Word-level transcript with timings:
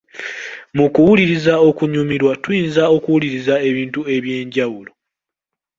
Mu 0.77 0.85
kuwuliriza 0.93 1.53
okunyumirwa 1.69 2.33
tuyinza 2.43 2.83
okuwuliriza 2.95 3.55
ebintu 3.69 4.01
eby’enjawulo. 4.15 4.91